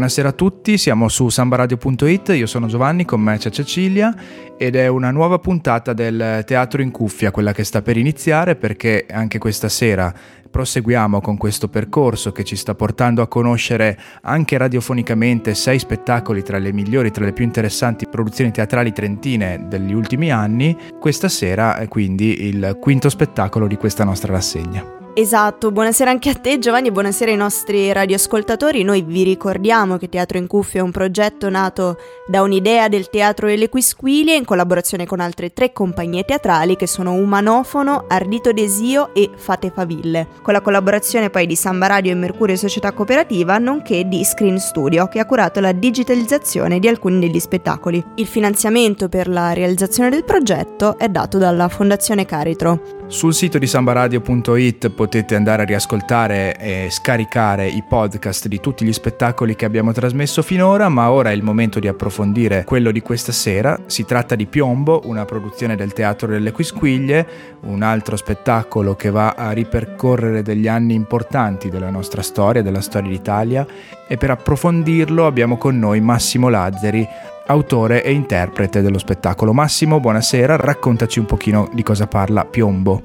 [0.00, 4.14] buonasera a tutti, siamo su sambaradio.it, io sono Giovanni, con me c'è Cecilia
[4.56, 9.04] ed è una nuova puntata del Teatro in Cuffia, quella che sta per iniziare perché
[9.10, 10.10] anche questa sera
[10.50, 16.56] proseguiamo con questo percorso che ci sta portando a conoscere anche radiofonicamente sei spettacoli tra
[16.56, 20.74] le migliori, tra le più interessanti produzioni teatrali trentine degli ultimi anni.
[20.98, 24.99] Questa sera è quindi il quinto spettacolo di questa nostra rassegna.
[25.20, 28.82] Esatto, buonasera anche a te Giovanni e buonasera ai nostri radioascoltatori.
[28.82, 33.46] Noi vi ricordiamo che Teatro in Cuffia è un progetto nato da un'idea del Teatro
[33.46, 39.28] delle Quisquilie in collaborazione con altre tre compagnie teatrali che sono Umanofono, Ardito Desio e
[39.36, 44.24] Fate Faville, con la collaborazione poi di Samba Radio e Mercurio Società Cooperativa, nonché di
[44.24, 48.02] Screen Studio che ha curato la digitalizzazione di alcuni degli spettacoli.
[48.14, 52.99] Il finanziamento per la realizzazione del progetto è dato dalla Fondazione Caritro.
[53.10, 58.92] Sul sito di sambaradio.it potete andare a riascoltare e scaricare i podcast di tutti gli
[58.92, 63.32] spettacoli che abbiamo trasmesso finora, ma ora è il momento di approfondire quello di questa
[63.32, 63.76] sera.
[63.86, 67.26] Si tratta di Piombo, una produzione del Teatro delle Quisquiglie,
[67.62, 73.10] un altro spettacolo che va a ripercorrere degli anni importanti della nostra storia, della storia
[73.10, 73.66] d'Italia
[74.06, 77.04] e per approfondirlo abbiamo con noi Massimo Lazzari,
[77.50, 79.52] autore e interprete dello spettacolo.
[79.52, 83.02] Massimo, buonasera, raccontaci un pochino di cosa parla Piombo.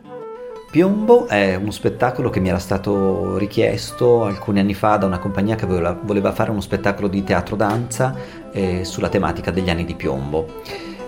[0.70, 5.56] Piombo è uno spettacolo che mi era stato richiesto alcuni anni fa da una compagnia
[5.56, 8.16] che voleva, fare uno spettacolo di teatro danza
[8.52, 10.62] eh, sulla tematica degli anni di Piombo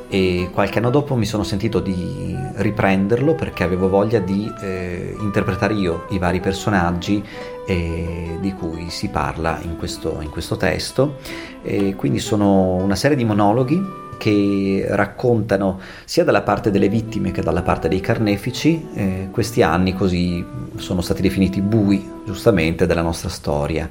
[0.10, 5.74] e qualche anno dopo mi sono sentito di riprenderlo perché avevo voglia di eh, interpretare
[5.74, 7.24] io i vari personaggi
[7.66, 11.18] eh, di cui si parla in questo, in questo testo.
[11.62, 17.42] E quindi sono una serie di monologhi che raccontano sia dalla parte delle vittime che
[17.42, 20.44] dalla parte dei carnefici eh, questi anni così
[20.78, 23.88] sono stati definiti bui giustamente della nostra storia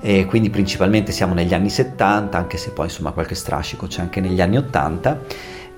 [0.00, 4.20] e quindi principalmente siamo negli anni 70, anche se poi insomma qualche strascico c'è anche
[4.20, 5.20] negli anni 80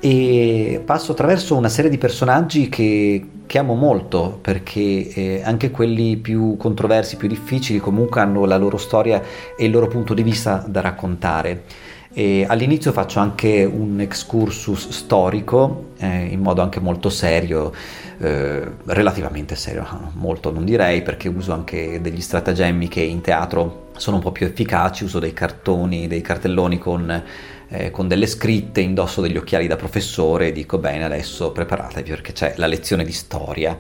[0.03, 6.17] e passo attraverso una serie di personaggi che, che amo molto perché eh, anche quelli
[6.17, 9.23] più controversi, più difficili comunque hanno la loro storia
[9.57, 11.65] e il loro punto di vista da raccontare.
[12.13, 17.73] E all'inizio faccio anche un excursus storico eh, in modo anche molto serio,
[18.19, 24.17] eh, relativamente serio, molto non direi perché uso anche degli stratagemmi che in teatro sono
[24.17, 27.23] un po' più efficaci, uso dei cartoni, dei cartelloni con,
[27.69, 32.33] eh, con delle scritte, indosso degli occhiali da professore e dico bene adesso preparatevi perché
[32.33, 33.79] c'è la lezione di storia.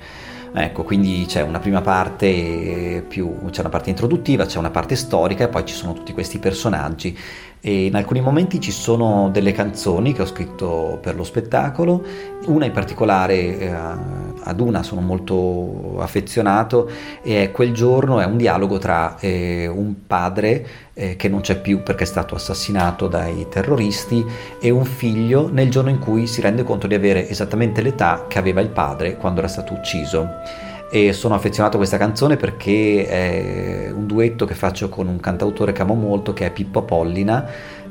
[0.52, 5.44] Ecco, quindi c'è una prima parte più, c'è una parte introduttiva, c'è una parte storica
[5.44, 7.16] e poi ci sono tutti questi personaggi
[7.60, 12.02] e in alcuni momenti ci sono delle canzoni che ho scritto per lo spettacolo,
[12.46, 16.90] una in particolare eh, ad una sono molto affezionato
[17.22, 21.60] e è quel giorno è un dialogo tra eh, un padre eh, che non c'è
[21.60, 24.24] più perché è stato assassinato dai terroristi
[24.58, 28.38] e un figlio nel giorno in cui si rende conto di avere esattamente l'età che
[28.38, 33.90] aveva il padre quando era stato ucciso e sono affezionato a questa canzone perché è
[33.92, 37.48] un duetto che faccio con un cantautore che amo molto che è Pippo Pollina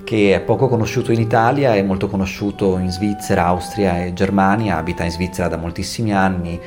[0.10, 5.04] che è poco conosciuto in Italia, è molto conosciuto in Svizzera, Austria e Germania, abita
[5.04, 6.60] in Svizzera da moltissimi anni,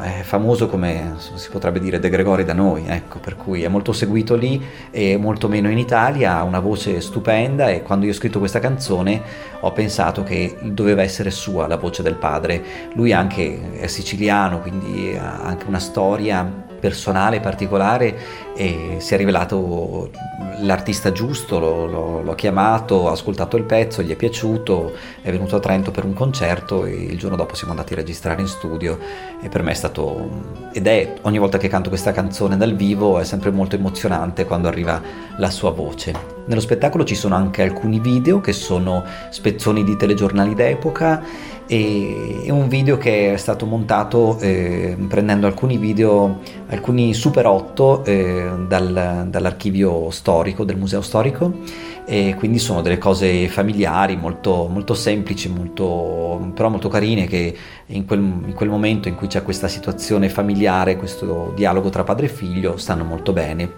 [0.00, 3.92] è famoso come si potrebbe dire De Gregori da noi, ecco, per cui è molto
[3.92, 8.14] seguito lì e molto meno in Italia, ha una voce stupenda e quando io ho
[8.14, 9.20] scritto questa canzone
[9.60, 12.62] ho pensato che doveva essere sua la voce del padre.
[12.94, 18.16] Lui anche è siciliano, quindi ha anche una storia personale, particolare
[18.54, 20.10] e si è rivelato
[20.60, 25.56] l'artista giusto, lo, lo, l'ho chiamato, ha ascoltato il pezzo, gli è piaciuto, è venuto
[25.56, 28.98] a Trento per un concerto e il giorno dopo siamo andati a registrare in studio
[29.40, 33.18] e per me è stato ed è ogni volta che canto questa canzone dal vivo
[33.18, 35.00] è sempre molto emozionante quando arriva
[35.36, 36.36] la sua voce.
[36.46, 41.22] Nello spettacolo ci sono anche alcuni video che sono spezzoni di telegiornali d'epoca
[41.68, 48.50] e un video che è stato montato eh, prendendo alcuni video, alcuni Super 8 eh,
[48.66, 51.52] dal, dall'archivio storico del museo storico
[52.06, 57.54] e quindi sono delle cose familiari molto, molto semplici, molto, però molto carine che
[57.84, 62.26] in quel, in quel momento in cui c'è questa situazione familiare, questo dialogo tra padre
[62.26, 63.72] e figlio stanno molto bene.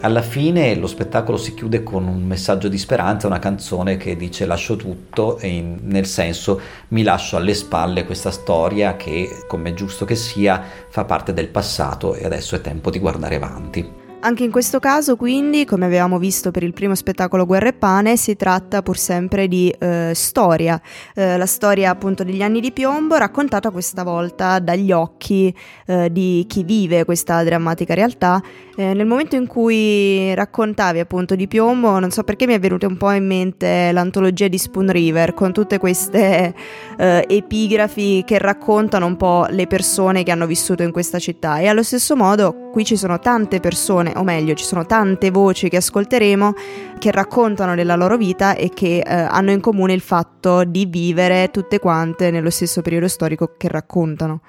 [0.00, 4.46] Alla fine lo spettacolo si chiude con un messaggio di speranza, una canzone che dice
[4.46, 10.04] lascio tutto in, nel senso mi lascio alle spalle questa storia che, come è giusto
[10.04, 14.07] che sia, fa parte del passato e adesso è tempo di guardare avanti.
[14.20, 18.16] Anche in questo caso, quindi, come avevamo visto per il primo spettacolo Guerra e Pane,
[18.16, 20.80] si tratta pur sempre di eh, storia,
[21.14, 25.54] eh, la storia appunto degli anni di piombo, raccontata questa volta dagli occhi
[25.86, 28.42] eh, di chi vive questa drammatica realtà.
[28.76, 32.88] Eh, nel momento in cui raccontavi appunto di piombo, non so perché mi è venuta
[32.88, 36.54] un po' in mente l'antologia di Spoon River, con tutte queste
[36.98, 41.58] eh, epigrafi che raccontano un po' le persone che hanno vissuto in questa città.
[41.58, 45.30] E allo stesso modo, qui ci sono tante persone persone, o meglio, ci sono tante
[45.30, 46.54] voci che ascolteremo
[46.98, 51.50] che raccontano della loro vita e che eh, hanno in comune il fatto di vivere
[51.52, 54.40] tutte quante nello stesso periodo storico che raccontano.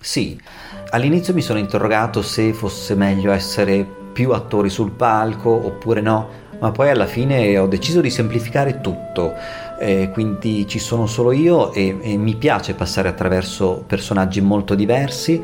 [0.00, 0.38] Sì,
[0.90, 6.28] all'inizio mi sono interrogato se fosse meglio essere più attori sul palco oppure no,
[6.58, 9.32] ma poi alla fine ho deciso di semplificare tutto,
[9.78, 15.40] eh, quindi ci sono solo io e, e mi piace passare attraverso personaggi molto diversi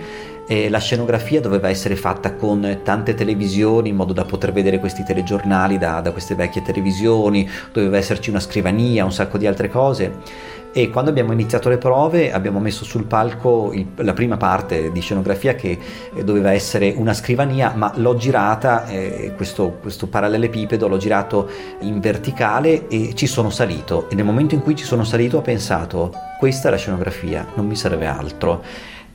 [0.48, 5.04] e la scenografia doveva essere fatta con tante televisioni in modo da poter vedere questi
[5.04, 10.56] telegiornali da, da queste vecchie televisioni, doveva esserci una scrivania, un sacco di altre cose.
[10.72, 15.00] E quando abbiamo iniziato le prove abbiamo messo sul palco il, la prima parte di
[15.00, 15.78] scenografia che
[16.22, 21.48] doveva essere una scrivania ma l'ho girata, eh, questo, questo parallelepipedo l'ho girato
[21.80, 24.08] in verticale e ci sono salito.
[24.08, 27.66] E nel momento in cui ci sono salito ho pensato questa è la scenografia, non
[27.66, 28.62] mi serve altro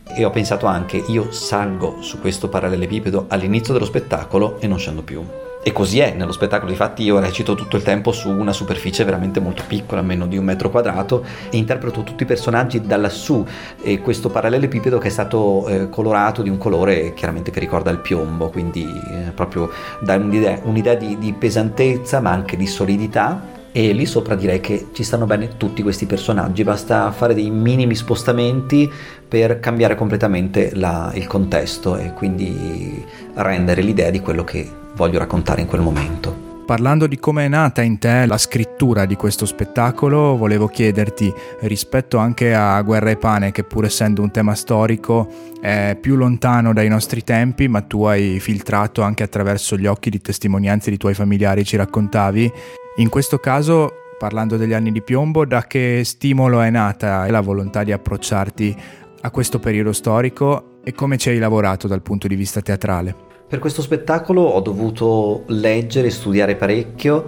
[0.08, 5.02] e ho pensato anche io salgo su questo parallelepipedo all'inizio dello spettacolo e non scendo
[5.02, 5.24] più.
[5.66, 9.40] E così è nello spettacolo, infatti io recito tutto il tempo su una superficie veramente
[9.40, 13.46] molto piccola, meno di un metro quadrato, e interpreto tutti i personaggi da lassù,
[13.82, 18.00] e questo parallelepipedo che è stato eh, colorato di un colore chiaramente che ricorda il
[18.00, 19.70] piombo, quindi eh, proprio
[20.02, 24.90] dà un'idea, un'idea di, di pesantezza ma anche di solidità e lì sopra direi che
[24.94, 28.90] ci stanno bene tutti questi personaggi, basta fare dei minimi spostamenti
[29.28, 33.04] per cambiare completamente la, il contesto e quindi
[33.34, 36.52] rendere l'idea di quello che voglio raccontare in quel momento.
[36.68, 42.18] Parlando di come è nata in te la scrittura di questo spettacolo, volevo chiederti, rispetto
[42.18, 45.28] anche a Guerra e Pane, che pur essendo un tema storico
[45.60, 50.22] è più lontano dai nostri tempi, ma tu hai filtrato anche attraverso gli occhi di
[50.22, 52.52] testimonianze di tuoi familiari, ci raccontavi,
[52.98, 57.84] in questo caso, parlando degli anni di piombo, da che stimolo è nata la volontà
[57.84, 58.76] di approcciarti
[59.22, 63.16] a questo periodo storico e come ci hai lavorato dal punto di vista teatrale?
[63.48, 67.26] Per questo spettacolo ho dovuto leggere e studiare parecchio.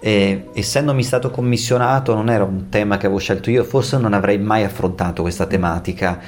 [0.00, 4.38] E, essendomi stato commissionato, non era un tema che avevo scelto io, forse non avrei
[4.38, 6.20] mai affrontato questa tematica.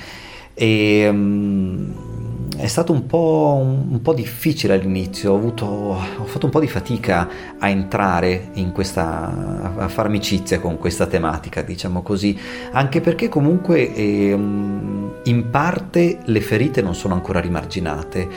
[0.53, 2.14] E, um,
[2.57, 6.69] è stato un po', un, po', difficile all'inizio, ho, avuto, ho, fatto un po' di
[6.69, 7.29] fatica
[7.59, 12.39] a entrare in questa, a fare amicizia con questa tematica, diciamo così,
[12.73, 18.29] anche perché comunque eh, in parte le ferite non sono ancora rimarginate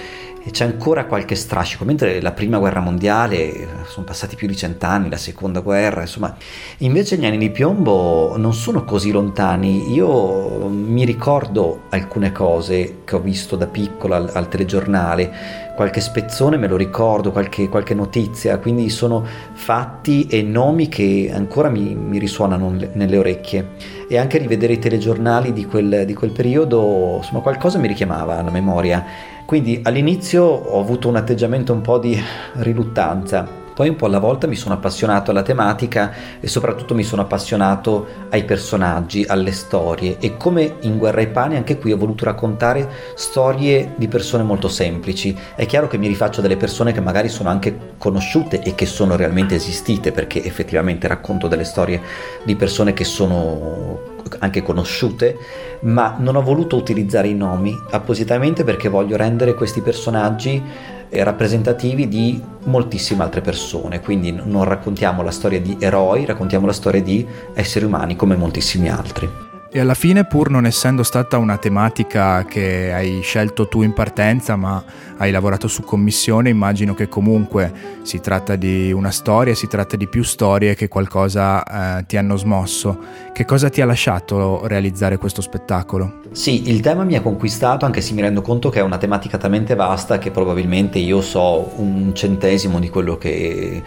[0.48, 5.10] e c'è ancora qualche strascico, mentre la prima guerra mondiale sono passati più di cent'anni,
[5.10, 6.34] la seconda guerra, insomma,
[6.78, 9.92] invece gli anni di piombo non sono così lontani.
[9.92, 16.56] Io mi ricordo alcune cose che ho visto da piccola al, al telegiornale, qualche spezzone
[16.56, 22.20] me lo ricordo, qualche, qualche, notizia, quindi sono fatti e nomi che ancora mi, mi
[22.20, 23.96] risuonano nelle orecchie.
[24.08, 28.50] E anche rivedere i telegiornali di quel, di quel periodo, insomma, qualcosa mi richiamava alla
[28.50, 32.22] memoria quindi all'inizio ho avuto un atteggiamento un po' di
[32.56, 33.48] riluttanza,
[33.78, 38.08] poi un po' alla volta mi sono appassionato alla tematica e soprattutto mi sono appassionato
[38.32, 42.90] ai personaggi, alle storie e come in Guerra ai Pani anche qui ho voluto raccontare
[43.14, 45.38] storie di persone molto semplici.
[45.54, 49.16] È chiaro che mi rifaccio delle persone che magari sono anche conosciute e che sono
[49.16, 52.02] realmente esistite perché effettivamente racconto delle storie
[52.46, 55.38] di persone che sono anche conosciute,
[55.82, 62.42] ma non ho voluto utilizzare i nomi appositamente perché voglio rendere questi personaggi rappresentativi di
[62.66, 67.86] moltissime altre persone, quindi non raccontiamo la storia di eroi, raccontiamo la storia di esseri
[67.86, 69.47] umani come moltissimi altri.
[69.70, 74.56] E alla fine, pur non essendo stata una tematica che hai scelto tu in partenza,
[74.56, 74.82] ma
[75.18, 77.72] hai lavorato su commissione, immagino che comunque
[78.02, 82.38] si tratta di una storia, si tratta di più storie che qualcosa eh, ti hanno
[82.38, 82.98] smosso.
[83.34, 86.22] Che cosa ti ha lasciato realizzare questo spettacolo?
[86.32, 89.38] Sì, il tema mi ha conquistato, anche se mi rendo conto che è una tematica
[89.38, 93.84] talmente vasta che probabilmente io so un centesimo di quello che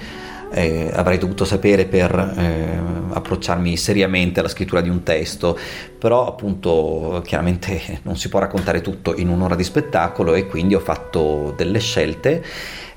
[0.53, 2.79] eh, avrei dovuto sapere per eh,
[3.13, 5.59] approcciarmi seriamente alla scrittura di un testo,
[5.99, 10.81] però appunto chiaramente non si può raccontare tutto in un'ora di spettacolo e quindi ho
[10.81, 12.43] fatto delle scelte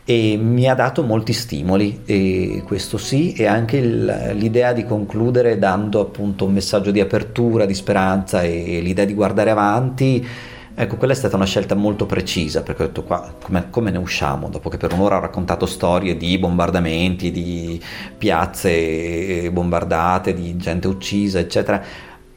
[0.06, 5.58] e mi ha dato molti stimoli e questo sì e anche il, l'idea di concludere
[5.58, 10.28] dando appunto un messaggio di apertura, di speranza e l'idea di guardare avanti
[10.76, 14.00] Ecco, quella è stata una scelta molto precisa perché ho detto qua come, come, ne
[14.00, 17.80] usciamo dopo che per un'ora ho raccontato storie di bombardamenti, di
[18.18, 21.82] piazze bombardate, di gente uccisa, eccetera.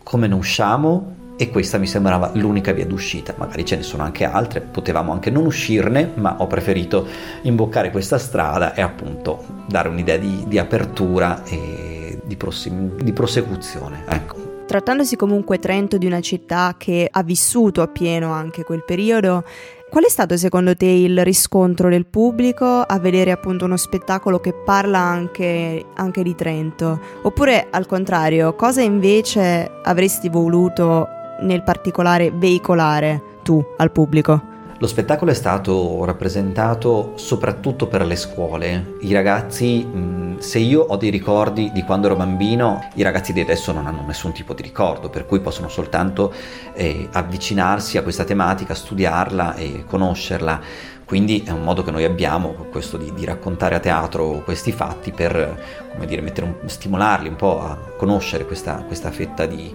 [0.03, 1.15] Come ne usciamo?
[1.39, 3.35] E questa mi sembrava l'unica via d'uscita.
[3.39, 7.07] Magari ce ne sono anche altre, potevamo anche non uscirne, ma ho preferito
[7.43, 14.05] imboccare questa strada e appunto dare un'idea di, di apertura e di, prossim- di prosecuzione.
[14.09, 14.36] Ecco.
[14.77, 19.43] Trattandosi comunque Trento di una città che ha vissuto appieno anche quel periodo,
[19.89, 24.53] Qual è stato secondo te il riscontro del pubblico a vedere appunto uno spettacolo che
[24.53, 27.01] parla anche, anche, di Trento?
[27.23, 31.09] Oppure al contrario, cosa invece avresti voluto
[31.41, 34.56] nel particolare veicolare tu al pubblico?
[34.79, 38.97] Lo spettacolo è stato rappresentato soprattutto per le scuole.
[39.01, 39.89] I ragazzi,
[40.37, 44.05] se io ho dei ricordi di quando ero bambino, i ragazzi di adesso non hanno
[44.07, 46.31] nessun tipo di ricordo, per cui possono soltanto
[46.75, 50.61] eh, avvicinarsi a questa tematica, studiarla e conoscerla.
[51.07, 55.11] Quindi è un modo che noi abbiamo, questo di, di raccontare a teatro questi fatti
[55.11, 55.59] per
[56.05, 59.73] dire, un, stimolarli un po' a conoscere questa, questa fetta di,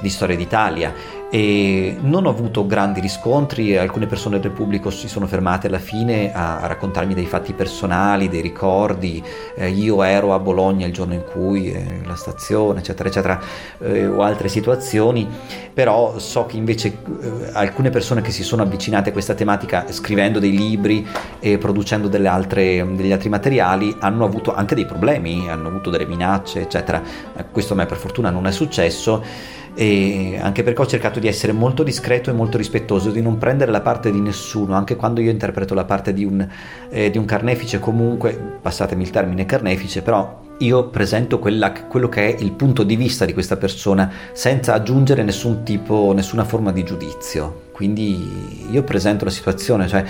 [0.00, 1.16] di storia d'Italia.
[1.28, 6.32] E non ho avuto grandi riscontri, alcune persone del pubblico si sono fermate alla fine
[6.32, 9.22] a, a raccontarmi dei fatti personali, dei ricordi,
[9.56, 13.40] eh, io ero a Bologna il giorno in cui eh, la stazione eccetera eccetera
[13.80, 15.28] eh, o altre situazioni,
[15.74, 20.38] però so che invece eh, alcune persone che si sono avvicinate a questa tematica scrivendo
[20.38, 21.04] dei libri
[21.40, 26.60] e producendo altre, degli altri materiali hanno avuto anche dei problemi, hanno avuto delle minacce
[26.60, 27.02] eccetera,
[27.36, 31.28] eh, questo a me per fortuna non è successo e anche perché ho cercato di
[31.28, 35.20] essere molto discreto e molto rispettoso, di non prendere la parte di nessuno, anche quando
[35.20, 36.48] io interpreto la parte di un,
[36.88, 42.34] eh, di un carnefice comunque, passatemi il termine carnefice, però io presento quella, quello che
[42.34, 46.82] è il punto di vista di questa persona senza aggiungere nessun tipo, nessuna forma di
[46.82, 47.65] giudizio.
[47.76, 50.02] Quindi io presento la situazione, cioè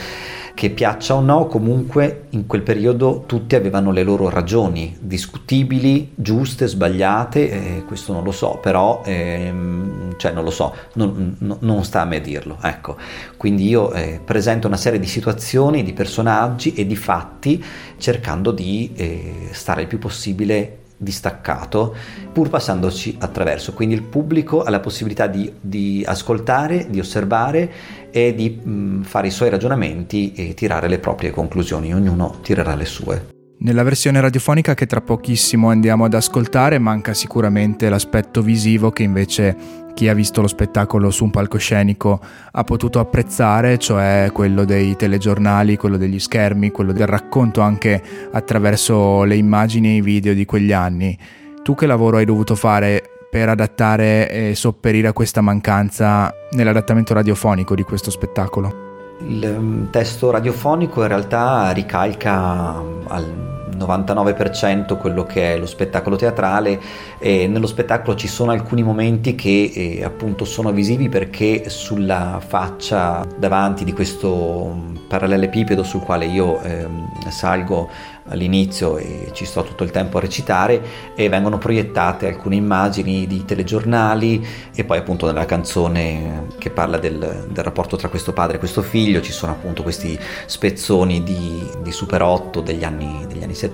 [0.54, 6.68] che piaccia o no, comunque in quel periodo tutti avevano le loro ragioni, discutibili, giuste,
[6.68, 12.02] sbagliate, eh, questo non lo so, però ehm, cioè non lo so, non, non, sta
[12.02, 12.96] a me dirlo, ecco.
[13.36, 17.62] Quindi io eh, presento una serie di situazioni, di personaggi e di fatti
[17.98, 21.94] cercando di eh, stare il più possibile distaccato
[22.32, 23.72] pur passandoci attraverso.
[23.72, 27.70] Quindi il pubblico ha la possibilità di, di ascoltare di osservare
[28.10, 31.94] e di mh, fare i suoi ragionamenti e tirare le proprie conclusioni.
[31.94, 33.34] Ognuno tirerà le sue.
[33.58, 39.84] Nella versione radiofonica che tra pochissimo andiamo ad ascoltare manca sicuramente l'aspetto visivo che invece
[39.96, 42.20] chi ha visto lo spettacolo su un palcoscenico
[42.52, 49.22] ha potuto apprezzare, cioè quello dei telegiornali, quello degli schermi, quello del racconto anche attraverso
[49.22, 51.16] le immagini e i video di quegli anni.
[51.62, 57.74] Tu che lavoro hai dovuto fare per adattare e sopperire a questa mancanza nell'adattamento radiofonico
[57.74, 59.16] di questo spettacolo?
[59.26, 66.80] Il mm, testo radiofonico in realtà ricalca al 99% quello che è lo spettacolo teatrale.
[67.18, 73.26] E nello spettacolo ci sono alcuni momenti che eh, appunto sono visivi perché sulla faccia
[73.36, 76.86] davanti di questo mm, parallelepipedo sul quale io eh,
[77.28, 77.88] salgo
[78.28, 80.82] all'inizio e ci sto tutto il tempo a recitare
[81.14, 87.46] e vengono proiettate alcune immagini di telegiornali e poi appunto nella canzone che parla del,
[87.48, 91.92] del rapporto tra questo padre e questo figlio ci sono appunto questi spezzoni di, di
[91.92, 93.65] Super 8 degli anni, degli anni 70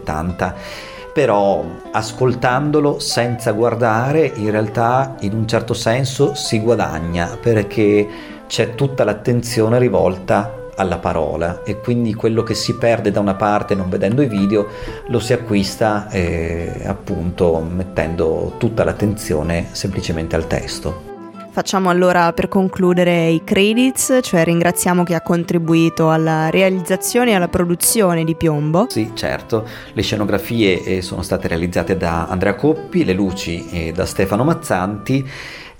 [1.12, 8.08] però ascoltandolo senza guardare in realtà in un certo senso si guadagna perché
[8.46, 13.74] c'è tutta l'attenzione rivolta alla parola e quindi quello che si perde da una parte
[13.74, 14.68] non vedendo i video
[15.08, 21.11] lo si acquista eh, appunto mettendo tutta l'attenzione semplicemente al testo.
[21.52, 27.48] Facciamo allora per concludere i credits, cioè ringraziamo chi ha contribuito alla realizzazione e alla
[27.48, 28.86] produzione di Piombo.
[28.88, 34.06] Sì, certo, le scenografie eh, sono state realizzate da Andrea Coppi, le luci eh, da
[34.06, 35.28] Stefano Mazzanti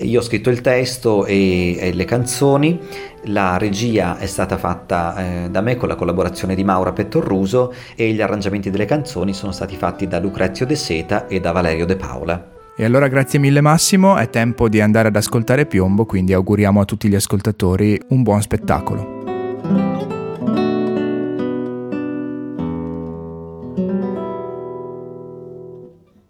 [0.03, 2.79] io ho scritto il testo e, le canzoni,
[3.27, 8.13] la regia è stata fatta eh, da me con la collaborazione di Maura Pettorruso e
[8.13, 11.97] gli arrangiamenti delle canzoni sono stati fatti da Lucrezio De Seta e da Valerio De
[11.97, 12.52] Paola.
[12.75, 16.85] E allora grazie mille Massimo, è tempo di andare ad ascoltare Piombo, quindi auguriamo a
[16.85, 19.32] tutti gli ascoltatori un buon spettacolo.